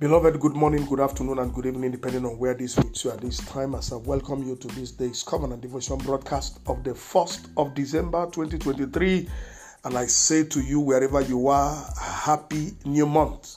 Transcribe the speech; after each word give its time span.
Beloved, 0.00 0.40
good 0.40 0.56
morning, 0.56 0.86
good 0.86 0.98
afternoon, 0.98 1.40
and 1.40 1.52
good 1.52 1.66
evening, 1.66 1.90
depending 1.90 2.24
on 2.24 2.38
where 2.38 2.54
this 2.54 2.78
meets 2.78 3.04
you 3.04 3.10
at 3.10 3.20
this 3.20 3.36
time. 3.36 3.74
As 3.74 3.92
I 3.92 3.96
welcome 3.96 4.42
you 4.42 4.56
to 4.56 4.68
this 4.68 4.92
day's 4.92 5.22
Covenant 5.22 5.60
Devotion 5.60 5.98
broadcast 5.98 6.58
of 6.66 6.82
the 6.82 6.92
1st 6.92 7.50
of 7.58 7.74
December 7.74 8.24
2023. 8.32 9.28
And 9.84 9.98
I 9.98 10.06
say 10.06 10.44
to 10.44 10.60
you, 10.62 10.80
wherever 10.80 11.20
you 11.20 11.48
are, 11.48 11.86
happy 12.00 12.70
new 12.86 13.04
month. 13.04 13.56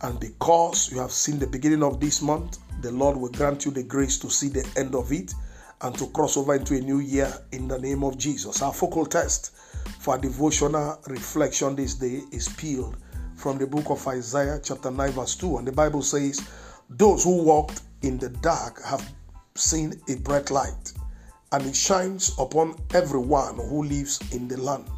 And 0.00 0.18
because 0.18 0.90
you 0.90 0.98
have 0.98 1.12
seen 1.12 1.38
the 1.38 1.46
beginning 1.46 1.82
of 1.82 2.00
this 2.00 2.22
month, 2.22 2.56
the 2.80 2.90
Lord 2.90 3.18
will 3.18 3.28
grant 3.28 3.66
you 3.66 3.70
the 3.70 3.82
grace 3.82 4.18
to 4.20 4.30
see 4.30 4.48
the 4.48 4.66
end 4.78 4.94
of 4.94 5.12
it 5.12 5.34
and 5.82 5.94
to 5.98 6.06
cross 6.06 6.38
over 6.38 6.54
into 6.54 6.74
a 6.74 6.80
new 6.80 7.00
year 7.00 7.30
in 7.52 7.68
the 7.68 7.78
name 7.78 8.02
of 8.02 8.16
Jesus. 8.16 8.62
Our 8.62 8.72
focal 8.72 9.04
test 9.04 9.54
for 9.98 10.16
devotional 10.16 10.98
reflection 11.06 11.76
this 11.76 11.96
day 11.96 12.22
is 12.32 12.48
peeled 12.48 12.96
from 13.40 13.56
the 13.56 13.66
book 13.66 13.88
of 13.88 14.06
Isaiah, 14.06 14.60
chapter 14.62 14.90
9, 14.90 15.12
verse 15.12 15.34
2. 15.36 15.56
And 15.56 15.66
the 15.66 15.72
Bible 15.72 16.02
says, 16.02 16.46
Those 16.90 17.24
who 17.24 17.42
walked 17.42 17.80
in 18.02 18.18
the 18.18 18.28
dark 18.28 18.82
have 18.84 19.12
seen 19.54 19.94
a 20.08 20.16
bright 20.16 20.50
light, 20.50 20.92
and 21.52 21.64
it 21.64 21.74
shines 21.74 22.32
upon 22.38 22.76
everyone 22.92 23.56
who 23.56 23.84
lives 23.84 24.20
in 24.34 24.46
the 24.46 24.58
land 24.58 24.90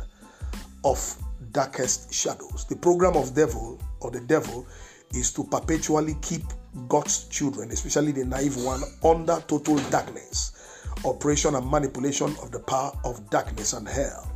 of 0.85 1.17
darkest 1.53 2.13
shadows. 2.13 2.67
The 2.69 2.75
program 2.75 3.17
of 3.17 3.33
devil 3.35 3.81
or 4.01 4.11
the 4.11 4.21
devil 4.21 4.67
is 5.15 5.33
to 5.35 5.45
perpetually 5.45 6.17
keep 6.21 6.43
God's 6.89 7.29
children, 7.29 7.71
especially 7.71 8.11
the 8.11 8.25
naive 8.25 8.57
one, 8.57 8.83
under 9.05 9.41
total 9.47 9.77
darkness, 9.91 10.89
operation 11.05 11.55
and 11.55 11.71
manipulation 11.71 12.35
of 12.43 12.51
the 12.51 12.61
power 12.61 12.93
of 13.05 13.31
darkness 13.31 13.73
and 13.73 13.87
hell. 13.87 14.33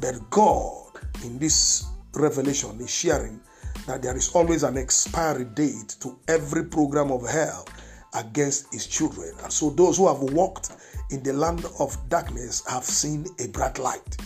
But 0.00 0.28
God, 0.30 0.98
in 1.22 1.38
this 1.38 1.84
revelation 2.18 2.80
is 2.80 2.90
sharing 2.90 3.40
that 3.86 4.02
there 4.02 4.16
is 4.16 4.30
always 4.30 4.62
an 4.62 4.76
expiry 4.76 5.44
date 5.44 5.96
to 6.00 6.18
every 6.28 6.64
program 6.64 7.10
of 7.10 7.28
hell 7.28 7.66
against 8.14 8.72
his 8.72 8.86
children. 8.86 9.32
And 9.42 9.52
so 9.52 9.70
those 9.70 9.96
who 9.96 10.08
have 10.08 10.20
walked 10.32 10.72
in 11.10 11.22
the 11.22 11.32
land 11.32 11.64
of 11.78 11.96
darkness 12.08 12.62
have 12.66 12.84
seen 12.84 13.26
a 13.38 13.48
bright 13.48 13.78
light. 13.78 14.16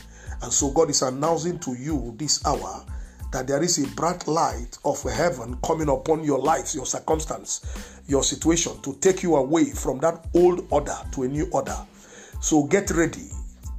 And 0.43 0.53
so 0.53 0.71
God 0.71 0.91
is 0.91 1.03
announcing 1.03 1.59
to 1.61 1.75
you 1.75 2.15
this 2.17 2.45
hour 2.45 2.85
that 3.33 3.47
there 3.47 3.63
is 3.63 3.79
a 3.79 3.89
bright 3.95 4.27
light 4.27 4.79
of 4.85 5.03
heaven 5.03 5.57
coming 5.65 5.89
upon 5.89 6.23
your 6.23 6.39
lives, 6.39 6.75
your 6.75 6.87
circumstance, 6.87 8.01
your 8.07 8.23
situation 8.23 8.81
to 8.83 8.95
take 8.97 9.23
you 9.23 9.37
away 9.37 9.71
from 9.71 9.99
that 10.01 10.27
old 10.35 10.67
order 10.71 10.97
to 11.13 11.23
a 11.23 11.29
new 11.29 11.49
order. 11.53 11.77
So 12.41 12.65
get 12.65 12.91
ready 12.91 13.31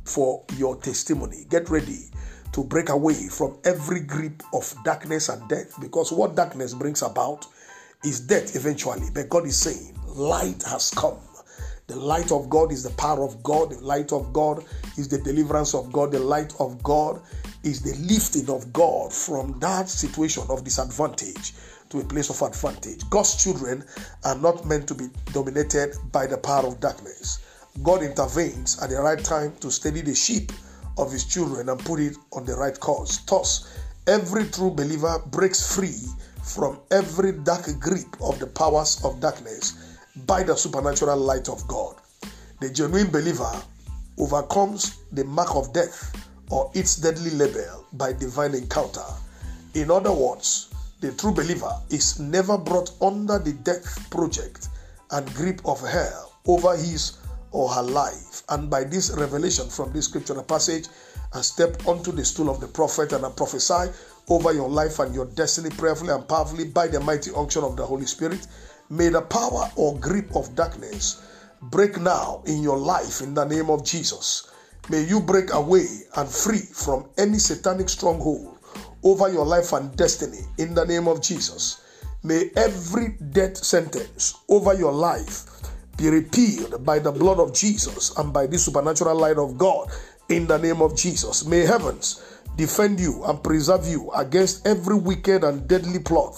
for 0.06 0.44
your 0.58 0.76
testimony. 0.78 1.46
Get 1.50 1.70
ready 1.70 2.10
to 2.54 2.64
break 2.64 2.90
away 2.90 3.28
from 3.28 3.58
every 3.66 4.00
grip 4.00 4.42
of 4.54 4.74
darkness 4.84 5.30
and 5.30 5.48
death 5.50 5.76
because 5.82 6.12
what 6.12 6.36
darkness 6.36 6.74
brings 6.74 7.02
about 7.02 7.46
is 8.04 8.20
death 8.20 8.56
eventually. 8.56 9.08
But 9.14 9.30
God 9.30 9.46
is 9.46 9.58
saying, 9.58 9.98
light 10.08 10.64
has 10.64 10.92
come. 10.92 11.18
The 11.88 11.96
light 11.98 12.32
of 12.32 12.50
God 12.50 12.72
is 12.72 12.84
the 12.84 12.92
power 12.92 13.24
of 13.24 13.44
God. 13.44 13.72
The 13.72 13.80
light 13.80 14.14
of 14.14 14.32
God 14.32 14.64
is 14.98 15.10
the 15.10 15.18
deliverance 15.18 15.74
of 15.74 15.92
God. 15.92 16.12
The 16.12 16.20
light 16.20 16.54
of 16.60 16.82
God 16.82 17.22
is 17.64 17.82
the 17.82 17.96
lifting 18.08 18.50
of 18.50 18.72
God 18.72 19.12
from 19.12 19.60
that 19.60 19.90
situation 19.90 20.44
of 20.50 20.64
disadvantage 20.64 21.54
to 21.90 22.00
a 22.00 22.04
place 22.04 22.30
of 22.30 22.42
advantage. 22.42 23.08
God's 23.10 23.36
children 23.42 23.84
are 24.24 24.38
not 24.38 24.66
meant 24.66 24.88
to 24.88 24.96
be 24.96 25.10
dominated 25.34 25.96
by 26.12 26.26
the 26.26 26.38
power 26.38 26.68
of 26.68 26.80
darkness. 26.80 27.40
God 27.82 28.04
intervenes 28.04 28.82
at 28.82 28.90
the 28.90 29.02
right 29.02 29.24
time 29.24 29.54
to 29.60 29.72
steady 29.72 30.02
the 30.02 30.16
sheep 30.16 30.52
of 30.98 31.12
his 31.12 31.26
children 31.26 31.70
and 31.70 31.80
put 31.80 32.00
it 32.00 32.16
on 32.32 32.46
the 32.46 32.56
right 32.56 32.80
course. 32.80 33.18
Thus, 33.20 33.80
every 34.08 34.46
true 34.50 34.72
believer 34.72 35.20
breaks 35.28 35.76
free 35.76 36.00
from 36.44 36.80
every 36.92 37.32
dark 37.32 37.80
grip 37.80 38.08
of 38.22 38.40
the 38.40 38.48
powers 38.48 39.04
of 39.04 39.20
darkness 39.20 39.98
by 40.26 40.44
the 40.44 40.56
supernatural 40.56 41.18
light 41.18 41.50
of 41.50 41.66
God. 41.68 41.96
The 42.60 42.70
genuine 42.70 43.10
believer 43.12 43.52
overcomes 44.18 45.00
the 45.12 45.24
mark 45.26 45.56
of 45.56 45.74
death 45.74 46.16
or 46.50 46.70
its 46.74 46.98
deadly 46.98 47.32
label 47.32 47.86
by 47.94 48.14
divine 48.14 48.54
encounter. 48.54 49.06
In 49.74 49.90
other 49.90 50.12
words, 50.12 50.70
the 51.00 51.12
true 51.14 51.34
believer 51.34 51.72
is 51.90 52.20
never 52.20 52.58
brought 52.58 52.92
under 53.02 53.40
the 53.40 53.54
death 53.64 54.10
project 54.10 54.70
and 55.12 55.34
grip 55.34 55.62
of 55.66 55.82
hell 55.82 56.34
over 56.46 56.76
his 56.78 57.18
or 57.54 57.70
her 57.70 57.82
life. 57.82 58.44
And 58.50 58.70
by 58.70 58.84
this 58.84 59.12
revelation 59.12 59.70
from 59.70 59.94
this 59.94 60.06
scriptural 60.06 60.44
passage, 60.44 60.88
I 61.34 61.42
step 61.42 61.88
onto 61.88 62.12
the 62.12 62.26
stool 62.26 62.50
of 62.50 62.60
the 62.60 62.68
prophet 62.68 63.14
and 63.14 63.26
I 63.26 63.30
prophesy 63.30 63.92
over 64.30 64.54
your 64.54 64.70
life 64.70 65.00
and 65.00 65.16
your 65.16 65.26
destiny 65.26 65.70
prayerfully 65.70 66.12
and 66.12 66.28
powerfully 66.28 66.66
by 66.66 66.88
the 66.88 67.00
mighty 67.00 67.32
unction 67.36 67.64
of 67.64 67.78
the 67.78 67.86
Holy 67.86 68.06
Spirit. 68.06 68.46
May 68.90 69.10
the 69.10 69.22
power 69.22 69.72
or 69.76 69.98
grip 70.00 70.36
of 70.36 70.56
darkness 70.56 71.22
break 71.62 72.00
now 72.00 72.44
in 72.46 72.62
your 72.62 72.78
life 72.78 73.22
in 73.22 73.34
the 73.34 73.46
name 73.46 73.70
of 73.70 73.86
Jesus. 73.86 74.52
May 74.90 75.04
you 75.04 75.22
break 75.22 75.54
away 75.54 75.86
and 76.18 76.28
free 76.28 76.60
from 76.60 77.08
any 77.18 77.38
satanic 77.38 77.88
stronghold 77.90 78.58
over 79.04 79.30
your 79.32 79.46
life 79.46 79.74
and 79.74 79.96
destiny 79.96 80.42
in 80.58 80.74
the 80.74 80.86
name 80.86 81.08
of 81.08 81.22
Jesus. 81.22 81.82
May 82.24 82.52
every 82.56 83.18
death 83.32 83.58
sentence 83.58 84.40
over 84.50 84.74
your 84.74 84.92
life 84.92 85.53
be 86.04 86.10
repealed 86.10 86.84
by 86.86 87.00
the 87.00 87.12
blood 87.12 87.40
of 87.40 87.54
Jesus 87.54 88.16
and 88.18 88.34
by 88.34 88.46
the 88.46 88.58
supernatural 88.58 89.16
light 89.16 89.38
of 89.38 89.58
God 89.58 89.90
in 90.28 90.46
the 90.48 90.58
name 90.58 90.82
of 90.82 90.98
Jesus. 90.98 91.46
May 91.46 91.62
heavens 91.62 92.22
defend 92.58 93.00
you 93.00 93.24
and 93.24 93.42
preserve 93.42 93.88
you 93.88 94.12
against 94.12 94.68
every 94.68 94.96
wicked 94.96 95.46
and 95.46 95.66
deadly 95.66 96.00
plot 96.00 96.36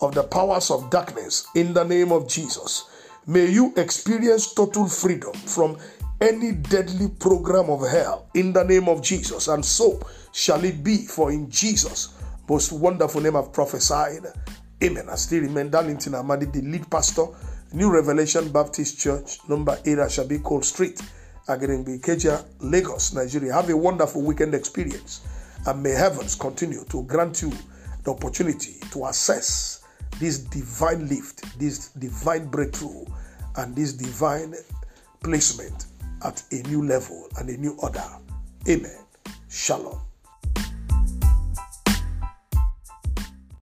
of 0.00 0.14
the 0.14 0.24
powers 0.24 0.70
of 0.70 0.90
darkness 0.90 1.46
in 1.54 1.72
the 1.72 1.84
name 1.84 2.10
of 2.10 2.28
Jesus. 2.28 2.90
May 3.26 3.46
you 3.46 3.72
experience 3.76 4.52
total 4.52 4.88
freedom 4.88 5.32
from 5.32 5.78
any 6.20 6.50
deadly 6.52 7.08
program 7.08 7.70
of 7.70 7.88
hell 7.88 8.28
in 8.34 8.52
the 8.52 8.64
name 8.64 8.88
of 8.88 9.00
Jesus. 9.00 9.46
And 9.46 9.64
so 9.64 10.00
shall 10.32 10.64
it 10.64 10.82
be, 10.82 11.06
for 11.06 11.30
in 11.30 11.48
Jesus' 11.50 12.18
most 12.48 12.72
wonderful 12.72 13.20
name 13.20 13.36
I've 13.36 13.52
prophesied. 13.52 14.26
Amen. 14.82 15.08
I 15.08 15.14
still 15.14 15.42
remain 15.42 15.70
Darlington 15.70 16.14
Amadi, 16.14 16.46
the 16.52 16.62
lead 16.62 16.90
pastor 16.90 17.26
New 17.74 17.90
Revelation 17.90 18.52
Baptist 18.52 19.00
Church, 19.00 19.40
number 19.48 19.76
8 19.84 19.98
Ashabi 19.98 20.40
Cole 20.40 20.62
Street, 20.62 21.02
Agidingbi, 21.48 22.00
Ikeja, 22.00 22.44
Lagos, 22.60 23.12
Nigeria. 23.14 23.52
Have 23.52 23.68
a 23.68 23.76
wonderful 23.76 24.22
weekend 24.22 24.54
experience, 24.54 25.26
and 25.66 25.82
may 25.82 25.90
heavens 25.90 26.36
continue 26.36 26.84
to 26.84 27.02
grant 27.02 27.42
you 27.42 27.52
the 28.04 28.12
opportunity 28.12 28.76
to 28.92 29.06
assess 29.06 29.82
this 30.20 30.38
divine 30.38 31.08
lift, 31.08 31.58
this 31.58 31.88
divine 31.88 32.46
breakthrough, 32.46 33.04
and 33.56 33.74
this 33.74 33.92
divine 33.92 34.54
placement 35.24 35.86
at 36.24 36.44
a 36.52 36.62
new 36.68 36.86
level 36.86 37.28
and 37.40 37.48
a 37.48 37.56
new 37.56 37.76
order. 37.82 38.04
Amen. 38.68 38.98
Shalom. 39.48 39.98